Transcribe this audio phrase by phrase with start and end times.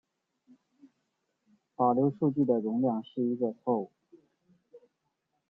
[1.75, 3.91] 保留数据的容量是一个错误。